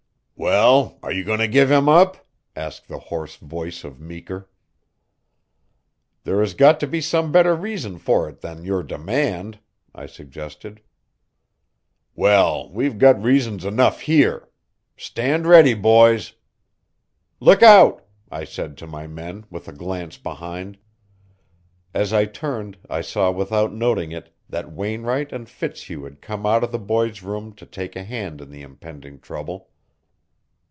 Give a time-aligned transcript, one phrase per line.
[0.43, 4.49] "Well, are you going to give him up?" asked the hoarse voice of Meeker.
[6.23, 9.59] "There has got to be some better reason for it than your demand,"
[9.93, 10.81] I suggested.
[12.15, 14.49] "Well, we've got reasons enough here.
[14.97, 16.33] Stand ready, boys."
[17.39, 20.79] "Look out!" I said to my men, with a glance behind.
[21.93, 26.63] As I turned I saw without noting it that Wainwright and Fitzhugh had come out
[26.63, 29.67] of the boy's room to take a hand in the impending trouble.